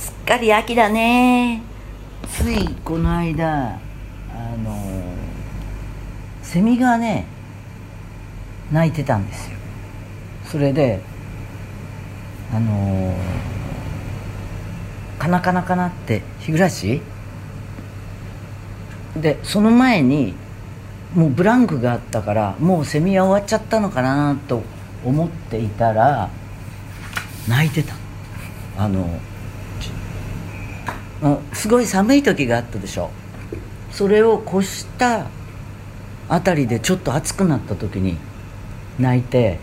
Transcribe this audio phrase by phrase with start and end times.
[0.00, 1.60] すっかり秋だね。
[2.26, 4.74] ついこの間あの
[6.42, 7.26] セミがね
[8.72, 9.58] 鳴いてたんですよ。
[10.46, 11.02] それで
[12.50, 13.14] あの
[15.18, 17.00] カナカナカナって日暮
[19.16, 20.34] でその前に
[21.14, 24.62] もうブランクがあったからもうセミは終わっちゃったのかなと
[25.04, 26.30] 思っていたら
[27.46, 27.94] 泣いてた。
[28.78, 29.20] あの
[31.52, 33.10] すごい寒い時があったでしょ。
[33.92, 35.26] それを越した
[36.28, 38.16] あたりでちょっと暑くなった時に
[38.98, 39.58] 泣いて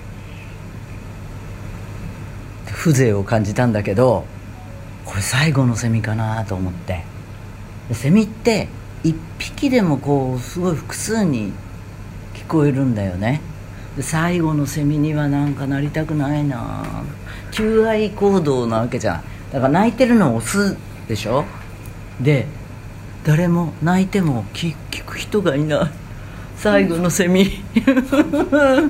[2.74, 4.26] 風情を感じたんだけど
[5.06, 7.04] これ最後のセミかなと思って。
[7.94, 8.68] セミって
[9.04, 11.54] 一匹でもこうすごい複数に
[12.34, 13.40] 聞こえるんだよね。
[14.02, 16.84] 最後のセミにはなんかなりたくないな。
[17.52, 19.24] 求愛行動なわけじゃん。
[19.54, 20.76] だから泣いてるのをオス
[21.08, 21.46] でしょ？
[22.22, 22.46] で
[23.24, 25.92] 誰も泣いても聞く人がいない。
[26.58, 27.48] 最後のセミ。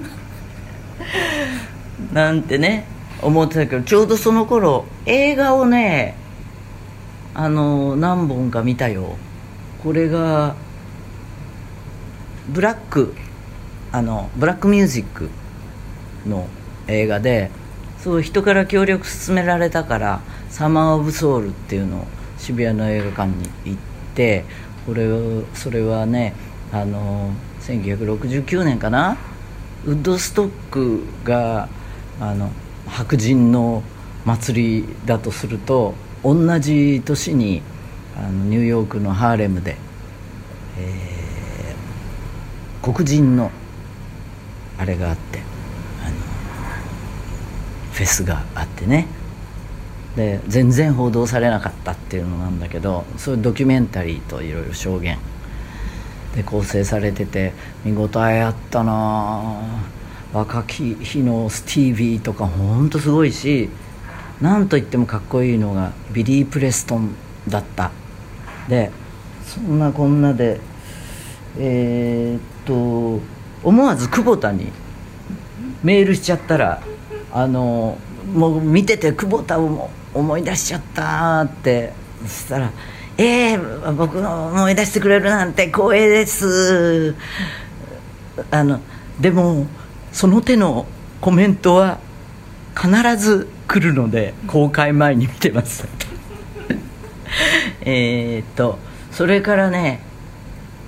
[2.13, 2.85] なんてね
[3.21, 6.15] 思ってたけどちょうどその頃映画をね
[7.33, 9.15] あの何本か見たよ。
[9.83, 10.55] これが
[12.49, 13.13] ブラック
[13.91, 15.29] あのブラックミュージック
[16.27, 16.47] の
[16.87, 17.51] 映画で
[18.07, 23.79] そう人から協力勧められたから「サマー・オブ・ソウル」っていうのを渋谷の映画館に行っ
[24.15, 24.45] て
[24.85, 25.05] これ
[25.53, 26.33] それはね
[26.71, 27.31] あの
[27.63, 29.17] 1969年かな？
[29.85, 31.67] ウッドストックが
[32.21, 32.49] あの
[32.85, 33.83] 白人の
[34.23, 37.61] 祭りだとすると同じ年に
[38.17, 39.75] あのニューヨークのハーレムで、
[40.77, 43.51] えー、黒人の
[44.77, 45.56] あれがあって。
[47.97, 49.07] フェスがあってね。
[50.15, 55.17] で全然報道されなかったっていうのなんだけどそういうドキュメンタリーといろいろ証言。
[56.35, 59.61] で構成されてて見応えあったな。
[60.31, 63.69] 若き日のスティービーとかほんとすごいし
[64.41, 67.15] なんといってもかっこいいのがビリー・プレストン
[67.47, 67.91] だった。
[68.67, 68.91] で
[69.43, 70.59] そんなこんなで
[71.57, 73.21] えー、っと
[73.63, 74.71] 思わず久保田に
[75.83, 76.83] メールしちゃったら
[77.37, 77.99] あの
[78.33, 81.93] もう見てて久保田を思い出しちゃったって
[82.23, 82.71] そしたら
[83.15, 87.13] 「ええー、僕の思い出してくれるなんて光栄です」
[88.49, 88.79] あの
[89.19, 89.67] でも
[90.11, 90.87] その手の
[91.21, 91.99] コメントは
[92.75, 95.87] 必ず来るので公開前に見てます。
[97.85, 98.79] えっと
[99.11, 100.01] それからね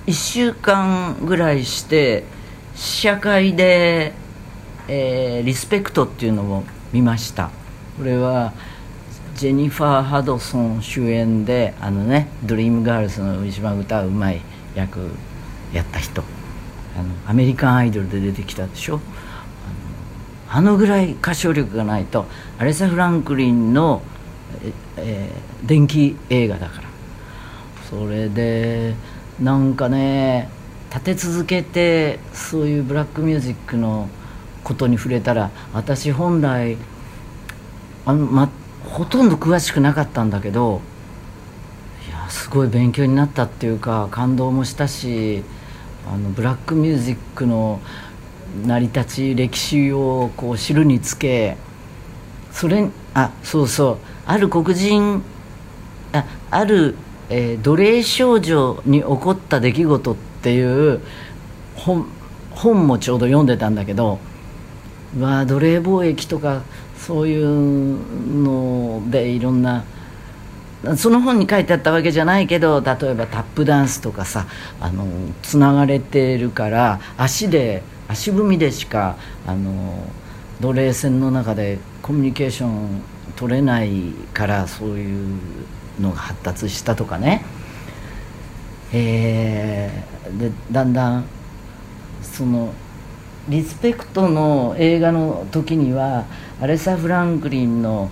[0.08, 2.24] 1週間ぐらいして
[2.74, 4.14] 試写会で、
[4.92, 7.50] えー、リスペクトっていうのを見ました。
[7.96, 8.52] これは
[9.36, 14.40] ジェニファー・ハドソン主演であのねドリームガールズの一番歌うまい
[14.74, 14.98] 役
[15.72, 16.24] やった人。
[16.98, 19.00] あのアメリカンアイドルで出てきたでしょ。
[20.48, 22.26] あのぐらい歌唱力がないと
[22.58, 24.02] アレサ・フランクリンの、
[24.96, 26.88] えー、電気映画だから。
[27.88, 28.96] それで
[29.40, 30.48] なんかね
[30.92, 34.08] 立て続けてそういうブラックミュージックの
[34.70, 36.76] ことに触れたら私本来
[38.06, 38.48] あの、ま、
[38.84, 40.80] ほとんど詳しくなかったんだけど
[42.08, 45.42] いやすごい勉強になったっていうか感動もしたし
[46.06, 47.80] あのブラックミュージックの
[48.64, 51.56] 成り立ち歴史をこう知るにつけ
[52.52, 55.22] それあそうそうある黒人
[56.12, 56.94] あある、
[57.28, 61.00] えー、奴隷少女に起こった出来事っていう
[61.74, 62.06] 本
[62.52, 64.20] 本もちょうど読んでたんだけど
[65.18, 66.62] わ奴隷貿易とか
[66.96, 69.84] そういうのでいろんな
[70.96, 74.46] その本に書いてあったわけじゃないけど例えばタップダンスとかさ
[74.80, 75.06] あの
[75.42, 79.16] つながれてるから足で足踏みでしか
[79.46, 80.04] あの
[80.60, 83.02] 奴隷船の中でコミュニケーション
[83.36, 85.38] 取れないからそういう
[86.00, 87.44] のが発達したとかね、
[88.92, 91.24] えー、でだんだん
[92.22, 92.72] その
[93.50, 96.24] リスペクトの映画の時には
[96.60, 98.08] アレサ・フランクリンの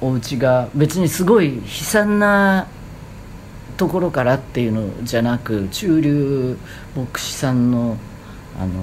[0.00, 2.66] お家が別にすごい悲惨な
[3.76, 6.56] ところからっていうのじゃなく中流
[6.96, 7.98] 牧師さんの
[8.58, 8.82] あの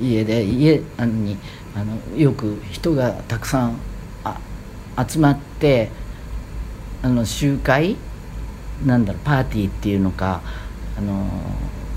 [0.00, 1.38] 家で家に
[1.76, 3.78] あのよく人がたくさん
[4.24, 4.40] あ
[5.08, 5.90] 集まって
[7.00, 7.96] あの集会
[8.84, 10.42] なんだろうパーティーっていうのか
[10.98, 11.28] あの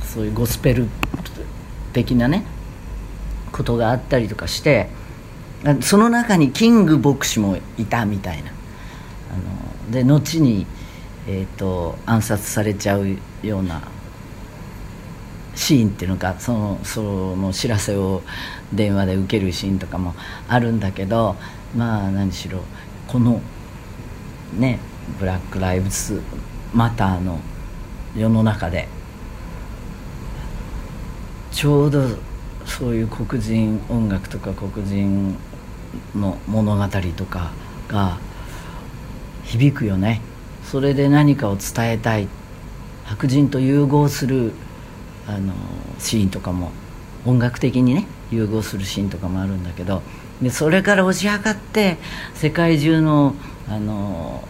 [0.03, 0.87] そういうゴスペル
[1.93, 2.45] 的なね
[3.51, 4.89] ことがあったりとかして
[5.81, 8.51] その中にキング牧師もいたみたいな。
[8.51, 8.53] あ
[9.87, 10.65] ので後に、
[11.27, 13.81] えーと、暗殺されちゃうような
[15.55, 17.01] シーンっていうのかそのそ
[17.35, 18.21] の知らせを
[18.71, 20.13] 電話で受けるシーンとかも
[20.47, 21.35] あるんだけど
[21.75, 22.61] まあ何しろ
[23.07, 23.41] この
[24.57, 24.79] ね
[25.19, 26.21] ブラック・ライブズ・
[26.73, 27.39] マターの
[28.15, 28.87] 世の中で
[31.51, 32.01] ちょうど
[32.67, 35.35] そういう黒人音楽とか黒人
[36.15, 37.51] の物語とか
[37.87, 38.19] が
[39.43, 40.21] 響くよね。
[40.63, 42.27] それで何かを伝えたい。
[43.05, 44.51] 白人と融合する
[45.27, 45.53] あの
[45.97, 46.71] シーンとかも
[47.25, 50.01] 音楽的にね融合するシーンとかもあるんだけど
[50.41, 51.97] でそれから押し量って
[52.33, 53.33] 世界中の
[53.69, 54.43] あの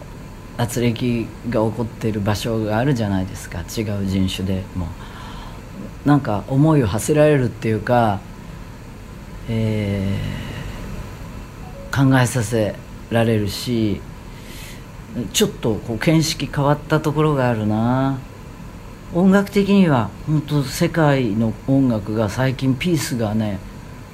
[0.56, 3.60] 圧力が起こっている場所があるじゃないですか。
[3.60, 4.88] 違う人種でも。
[6.08, 8.20] なんか思いを馳せられるっていうか、
[9.46, 12.76] えー、考えさせ
[13.10, 14.00] られるし
[15.34, 18.18] ちょっとこう見識変わったところがあるな。
[19.14, 23.58] 音楽的には本当世界の音楽が最近ピースがね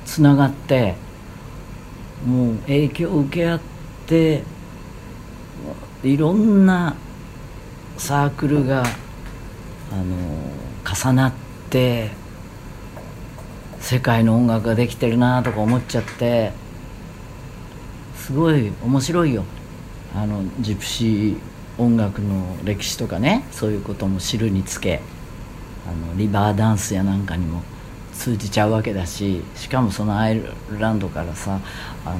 [0.05, 0.97] つながって
[2.27, 3.61] もう影響を受け合っ
[4.07, 4.43] て
[6.03, 6.97] いろんな
[7.99, 10.05] サークルがあの
[10.85, 11.44] 重なって
[13.81, 16.53] 世界の音楽ができてるなとか思っちゃって
[18.17, 19.45] すごい面白いよ。
[20.15, 21.39] あのジプシー
[21.77, 25.01] 音楽の歴史とかねそういうことも知るにつけ
[25.89, 27.63] あのリバーダンスやなんかにも
[28.13, 31.59] 通じちゃうわけだししかもそのアイルランドからさ
[32.05, 32.19] あの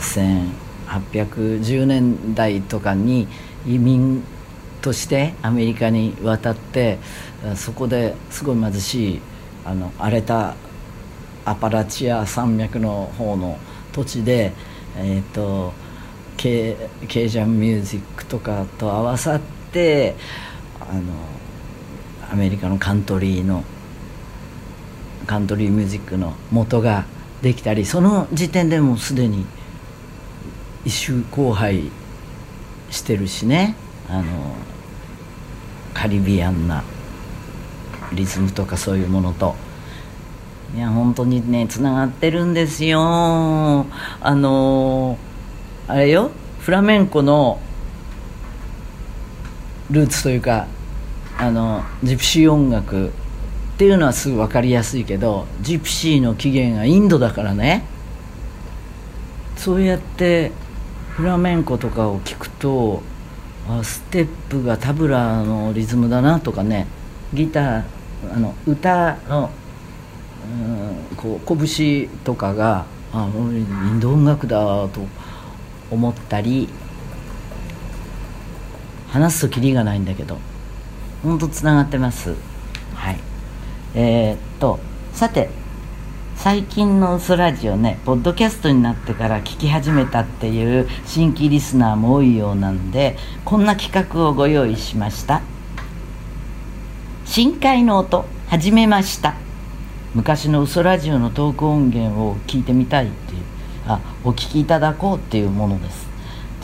[0.00, 3.28] 1810年代とかに
[3.64, 4.24] 移民
[4.82, 6.98] としてアメリカに渡って
[7.56, 9.20] そこですごい貧しい
[9.64, 10.54] あの荒れた
[11.44, 13.58] アパラチア山脈の方の
[13.92, 14.52] 土地で、
[14.96, 15.72] えーと、
[16.36, 16.76] ケ
[17.08, 19.40] ケージャンミュージックとかと合わさっ
[19.72, 20.14] て
[20.80, 21.00] あの
[22.30, 23.64] アメリカのカントリーの
[25.26, 27.06] カントリーミュージックの元が
[27.40, 29.46] できたりその時点でもうすでに
[30.84, 31.90] 一周荒廃
[32.90, 33.76] してるしね。
[34.08, 34.54] あの
[36.02, 36.82] カリビアンな
[38.12, 39.54] リズムとかそういうものと。
[40.74, 42.98] いや本当にねつながってるんですよ。
[43.00, 43.86] あ
[44.34, 45.16] の
[45.86, 47.60] あれよフラメンコの
[49.92, 50.66] ルーツというか
[51.38, 53.10] あのジプシー音楽っ
[53.78, 57.84] ていうのはすぐ分かりやすいけどジプシーの起源がインドだからね。
[59.56, 60.50] そうやって
[61.10, 63.02] フラメンコとかを聞くと
[63.82, 66.86] ステップがタブラのリズムだなとかね。
[67.32, 67.84] ギター
[68.34, 69.50] あの歌の、
[71.10, 75.00] うん、こう拳とかがあインド音楽だと
[75.90, 76.68] 思ったり
[79.08, 80.38] 話すときりがないんだけど
[81.22, 82.34] 本当つながってます。
[82.94, 83.18] はい。
[83.94, 84.80] えー、っと
[85.12, 85.50] さて
[86.42, 95.40] 最近の「ソラジオね」ポッドキャストになってから聞き始めたっていう新規リスナーも多いようなんでこんな企画をご用意しました。
[97.26, 99.34] 深海の音始めました。
[100.16, 103.40] 昔のウソラジオのトーク音源を聞いてみたいっていう
[103.86, 106.08] あお聞きいただこうっていうものです。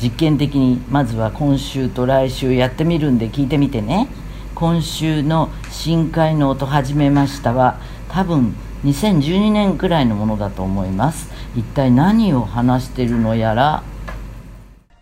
[0.02, 4.08] 実験的にまずは今週と来週やってみるんで聞いてみてね。
[4.56, 7.76] 今週の「深海の音始めましたは」
[8.10, 11.28] 多分2012年くらいのものだと思います。
[11.56, 13.82] 一体何を話しているのやら。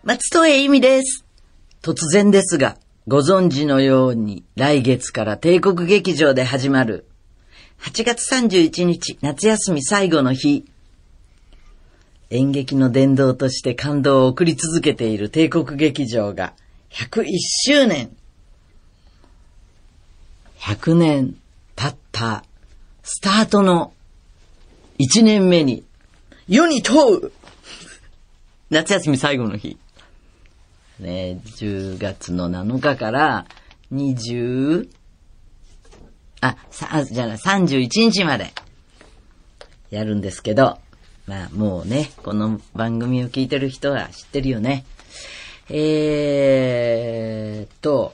[0.03, 1.25] 松任谷由実です。
[1.81, 7.05] 突然ですがご存知のように来月から帝国劇場で始まる。
[7.81, 10.65] 8月31日夏休み最後の日。
[12.29, 16.53] 演劇の殿堂として感動を送り続けている帝国劇場が
[16.89, 17.25] 101
[17.65, 18.09] 周年。
[20.59, 21.35] 100年
[21.75, 22.46] 経った。
[23.09, 23.93] スタートの
[24.99, 25.85] 1年目に
[26.49, 27.31] 世に問う
[28.69, 29.77] 夏休み最後の日。
[30.99, 33.45] ね、10月の7日から
[33.93, 34.89] 20、
[36.41, 38.51] あ、さ、じゃない、31日まで
[39.89, 40.77] やるんですけど、
[41.27, 44.83] まあもうね、この番組を聞いてる人は知ってるよね。
[45.69, 48.13] えーと、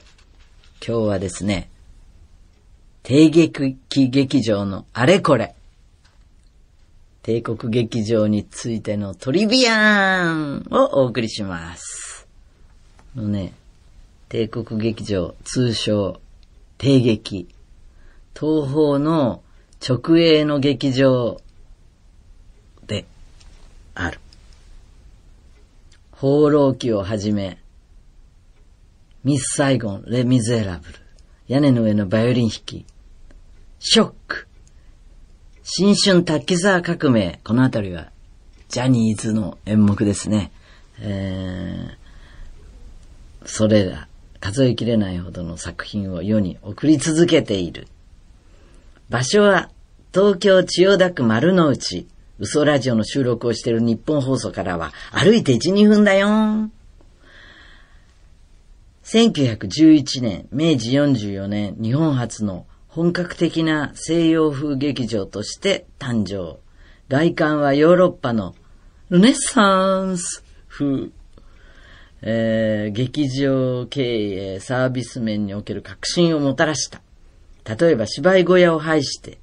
[0.86, 1.68] 今日はですね、
[3.04, 5.54] 帝劇劇場のあれこれ。
[7.22, 12.26] 帝国劇場についてのトリビアンをお送りします。
[13.14, 13.52] のね、
[14.30, 16.18] 帝国劇場、通称、
[16.78, 17.46] 帝劇。
[18.34, 19.42] 東方の
[19.86, 21.42] 直営の劇場
[22.86, 23.04] で
[23.94, 24.18] ある。
[26.12, 27.58] 放浪記をはじめ、
[29.24, 30.94] ミス・サイゴン、レ・ミゼラブル、
[31.48, 32.86] 屋根の上のバイオリン弾き、
[33.86, 34.48] ショック、
[35.62, 38.10] 新春滝沢革命、このあたりは、
[38.70, 40.52] ジャニーズの演目ですね。
[41.00, 44.08] えー、それら、
[44.40, 47.86] 数えきれないほどの作品を世に送り続けている。
[49.10, 49.68] 場所は、
[50.14, 52.06] 東京千代田区丸の内、
[52.38, 56.70] 嘘ラジオの収録をしている日本放送からは歩いて1、2分だよ。
[59.04, 62.64] 1911年、明治44年、日本初の
[62.94, 66.60] 本格的な西洋風劇場として誕生。
[67.08, 68.54] 外観はヨーロッパの
[69.10, 71.10] ルネッサンス風。
[72.22, 77.02] えー、劇場経営、サービス面における革新をもたらした。
[77.64, 79.38] 例えば芝居小屋を廃して、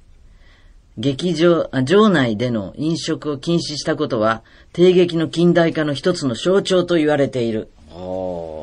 [0.96, 4.42] 劇場、場内での飲食を禁止したことは、
[4.72, 7.70] 帝劇の近代化の一つの象徴と言われている。
[7.90, 8.61] お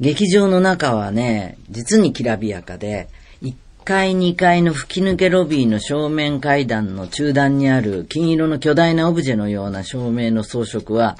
[0.00, 3.08] 劇場の中はね、実にきらびやかで、
[3.42, 11.16] 1階2階の吹き抜けロビーの正面階段の中段にある金色の巨大なオブジェのような照明の装飾は、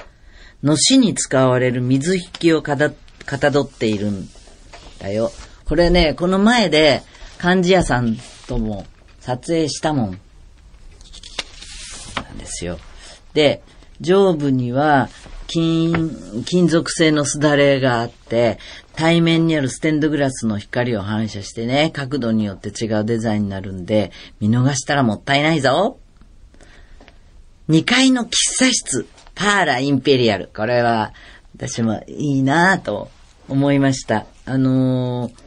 [0.63, 2.91] のしに使われる水引きをかた
[3.25, 4.29] かたどっているん
[4.99, 5.33] だよ。
[5.65, 7.03] これね、この前で、
[7.39, 8.17] 漢字屋さん
[8.47, 8.87] とも
[9.21, 10.21] 撮影したもん。
[12.17, 12.79] なんですよ。
[13.33, 13.63] で、
[14.01, 15.09] 上部には、
[15.47, 18.59] 金、金属製のすだれがあって、
[18.95, 24.11] 対面にあるステンドグラスの光を反射してね、角度によって違うデザインになるんで、
[24.41, 25.99] 見逃したらもったいないぞ。
[27.69, 30.51] 2階の喫茶室、パーラインペリアル。
[30.55, 31.13] これは、
[31.57, 33.11] 私もいいなぁと
[33.49, 34.27] 思いました。
[34.45, 35.47] あのー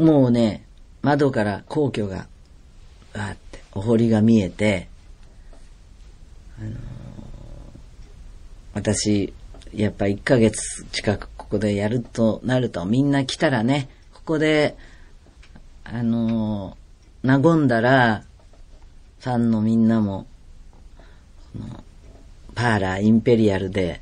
[0.00, 0.64] もうね、
[1.02, 4.88] 窓から皇居が、わーって、お堀が見えて、
[6.58, 6.74] あのー、
[8.72, 9.32] 私、
[9.74, 14.76] やっぱ1ヶ月近くここでやるとなると、みんな来たらね、ここで、
[15.84, 18.24] あのー、和んだら、
[19.20, 20.26] ファンのみんなも、
[22.54, 24.00] パーラーインペリアルで、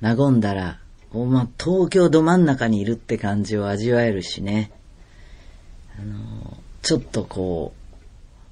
[0.00, 0.78] 和んだら、
[1.12, 4.70] ま、東京ど真ん中にいるって感じを味わえるしね。
[5.98, 7.72] あの、ちょっとこ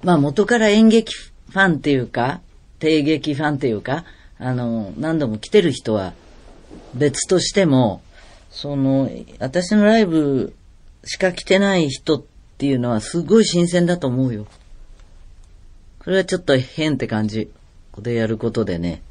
[0.03, 2.41] う、まあ元から演劇ファンっていうか、
[2.79, 4.05] 帝劇ファンっていうか、
[4.37, 6.13] あの、何度も来てる人は
[6.93, 8.01] 別としても、
[8.51, 10.53] その、私のライブ
[11.03, 12.23] しか来てない人っ
[12.57, 14.47] ていうのはすごい新鮮だと思うよ。
[15.99, 17.47] これはちょっと変って感じ。
[17.91, 19.01] ここでやることでね、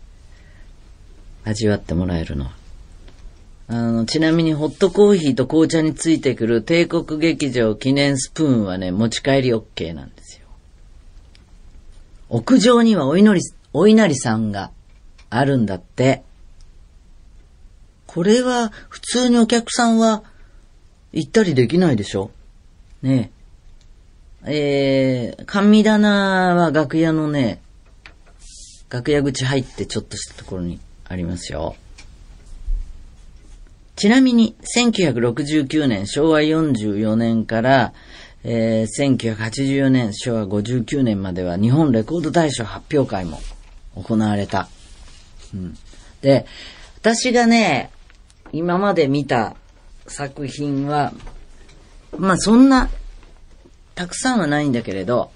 [1.45, 2.52] 味わってもらえるのは。
[3.66, 10.47] あの、ちなみにホットコーヒーと紅茶についてくる帝国劇場記念スプーンはね、持ち帰り OK なんですよ。
[12.28, 14.71] 屋上にはお祈り、お稲荷さんが
[15.37, 16.23] あるんだって。
[18.07, 20.23] これは普通にお客さんは
[21.12, 22.31] 行ったりできないでしょ？
[23.03, 23.31] ね
[24.47, 25.35] え。
[25.37, 27.61] えー、神棚は楽屋のね、
[28.91, 31.76] 楽屋口入ってちょっとしたところにありますよ。
[33.97, 37.93] ちなみに、1969年、昭和44年から、
[38.43, 43.41] えー、1984年、昭和59年までは日本レコード大賞発表会も
[43.95, 44.69] 行われた。
[46.21, 46.47] で、
[47.01, 47.91] 私がね、
[48.53, 49.57] 今まで見た
[50.07, 51.13] 作品は、
[52.19, 52.89] まあそんな、
[53.95, 55.31] たくさんはないんだけれど、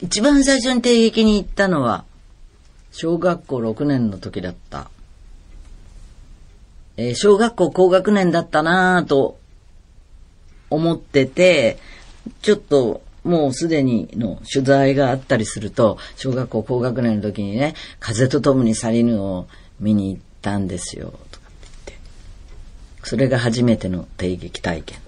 [0.00, 2.04] 一番最初に定劇に行ったのは、
[2.92, 4.90] 小学校6年の時だった。
[6.96, 9.38] えー、小学校高学年だったなぁと
[10.70, 11.78] 思ってて、
[12.42, 19.48] ちょっともうすでにの取材があったりすると、小学校高学年の時にね、風と共に去りぬを
[19.80, 21.98] 見に行ったんですよ、とかって言って。
[23.02, 24.98] それが初めての帝劇体験。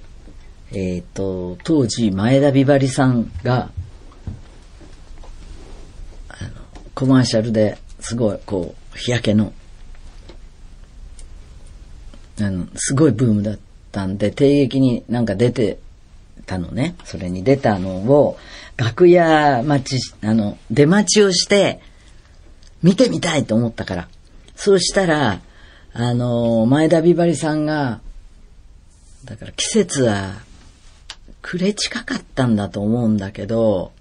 [0.73, 3.71] えっ、ー、と、当時、前田美晴さんが、
[6.29, 6.51] あの、
[6.97, 9.53] コマーシャルですごい、こう、日焼けの、
[12.41, 13.59] あの、すごいブームだっ
[13.93, 15.79] たんで、帝劇になんか出て
[16.47, 16.95] たのね。
[17.05, 18.39] それに出たのを、
[18.77, 21.81] 楽屋待ち、あの、出待ちをして、
[22.83, 24.09] 見てみたいと思ったから。
[24.57, 25.41] そうしたら、
[25.93, 28.01] あの、前田美晴さんが、
[29.25, 30.35] だから季節は
[31.43, 33.93] 暮れ近かったんだと思うんだけど、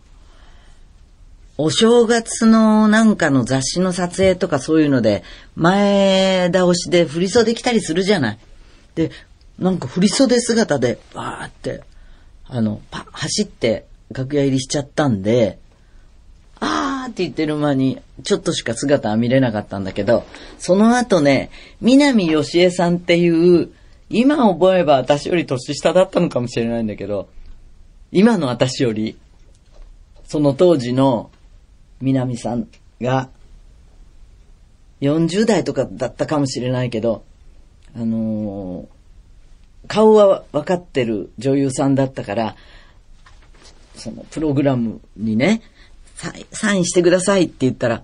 [1.57, 5.23] お正月のなんかの雑誌の撮影とかそういうので、
[5.55, 8.39] 前倒しで振袖着たりするじゃない。
[8.93, 9.11] で、
[9.57, 11.81] なんか振袖姿で、バーって、
[12.49, 15.59] あの、パ走って楽屋入りしちゃったんで、
[16.59, 20.25] あーって言ってる間に、ちょっとしか姿は見れなかったんだけど、
[20.57, 21.49] その後ね、
[21.81, 23.69] 南しえさんっていう、
[24.09, 27.29] 今覚えば私より年下だったのかもしれないんだけど、
[28.11, 29.17] 今の私より、
[30.25, 31.29] その当時の
[32.01, 32.67] 南さん
[33.01, 33.29] が、
[35.01, 37.23] 40代とかだったかもしれないけど、
[37.95, 38.87] あのー、
[39.87, 42.55] 顔は分かってる女優さんだったから、
[43.95, 45.61] そのプログラムにね、
[46.51, 48.03] サインしてくださいって言ったら、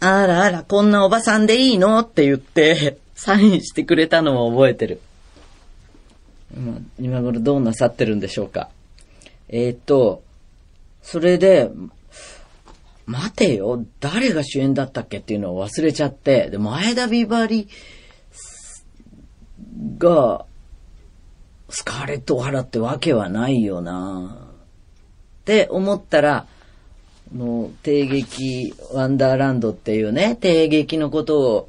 [0.00, 5.00] あらあら、こんなおばさんでいいのって言って、 サインしてくれたのを覚えてる。
[7.00, 8.68] 今頃どうなさってるんでしょうか。
[9.48, 10.22] えー、と、
[11.02, 11.70] それで、
[13.06, 17.68] 待てよ、誰が主演だったっけっていうのを忘れちゃって、で、前田美晴
[19.98, 20.44] が、
[21.68, 24.38] スカーレット・オハラってわけはないよな
[25.42, 26.46] って思ったら、
[27.34, 31.68] の、帝劇ワンダーランドっていうね、帝劇のことを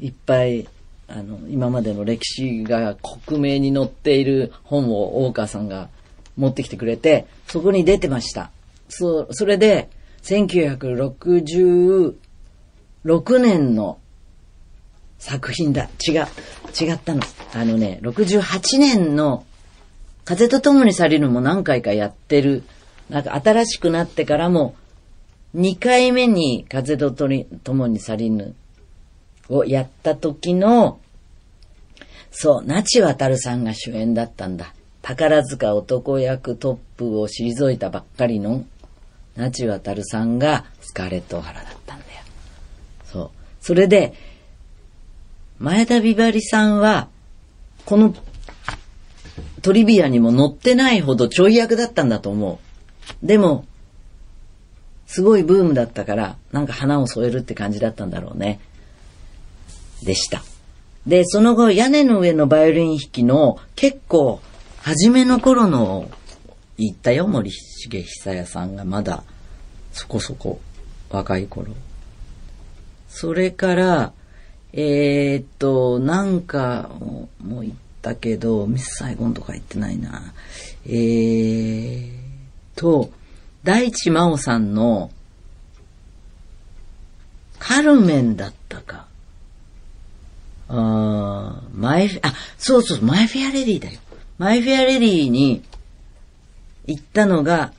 [0.00, 0.68] いっぱい、
[1.08, 5.88] あの、今までの歴史が克明に載っている本を大川さんが
[6.36, 8.50] 持ってきてくれて、そこに出てました。
[8.88, 9.90] そ、それで、
[10.22, 12.14] 1966
[13.38, 13.98] 年の
[15.22, 15.88] 作品だ。
[16.04, 16.26] 違う。
[16.78, 17.22] 違ったの。
[17.54, 19.44] あのね、68年の
[20.24, 22.64] 風と共に去りるも何回かやってる。
[23.08, 24.74] なんか新しくなってからも、
[25.54, 28.56] 2回目に風と共に去りぬ
[29.48, 30.98] をやった時の、
[32.32, 34.74] そう、那智渡さんが主演だったんだ。
[35.02, 38.64] 宝塚男役トップを退いたばっかりの
[39.36, 42.10] 那智渡さんがスカーレット・オハラだったんだよ。
[43.04, 43.30] そう。
[43.60, 44.14] それで、
[45.62, 47.08] 前田美晴さんは、
[47.84, 48.16] この
[49.62, 52.58] トリビアにも載ってないほどちょい役だったんだと思
[53.22, 53.26] う。
[53.26, 53.64] でも、
[55.06, 58.58] すごいブームだったから、なんか花を添えるって感じだったんだろうね。
[60.02, 60.42] でした。
[61.06, 64.40] で、その後、屋根の上のバイオリン弾きの結構、
[64.78, 66.10] 初めの頃の
[66.76, 69.22] 言ったよ、森重久也さんがまだ
[69.92, 70.60] そこそこ
[71.08, 71.68] 若い頃。
[73.08, 74.12] それから、
[74.72, 77.28] えー、っと、なんかも
[77.60, 80.32] う言ったけど、ミスサイゴンとか言ってないな。
[80.86, 82.10] えー、
[82.74, 83.10] と、
[83.64, 85.10] 大地真央さんの
[87.58, 89.06] カルメンだったか。
[90.68, 94.00] あマイフあ、そうそう、マイフェアレディだよ。
[94.38, 95.62] マイフェアレディに
[96.86, 97.72] 行ったのが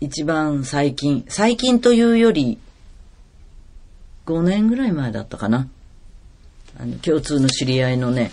[0.00, 1.24] 一番最近。
[1.28, 2.58] 最近というより、
[4.26, 5.68] 5年ぐらい前だったかな。
[6.78, 8.32] あの、共通の知り合いのね、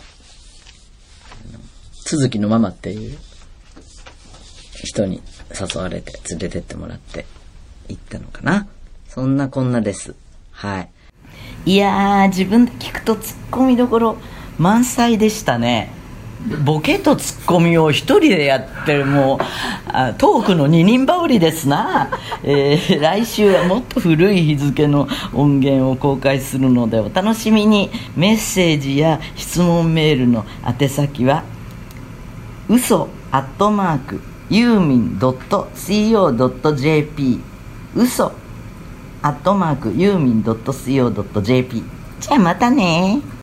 [2.06, 3.18] 続きのママっていう
[4.84, 7.26] 人に誘われて連れてってもらって
[7.88, 8.68] 行ったのかな。
[9.08, 10.16] そんなこんなです。
[10.52, 10.90] はい。
[11.66, 14.18] いやー、自分で聞くとツッコミどころ
[14.58, 15.90] 満載でしたね。
[16.66, 19.40] ボケとツッコミを一人でやってるもう
[19.88, 22.10] あトークの二人羽織ですな、
[22.44, 27.90] えー、来週はもっと古い日付の音源を公開するのでお楽しみに。
[28.16, 31.44] メッセージや質問メールの宛先は
[32.70, 36.20] 嘘アットマークユーミン .co.jp
[37.96, 38.32] 嘘
[39.22, 41.84] アットマークユーミン .co.jp
[42.20, 43.22] じゃあまたね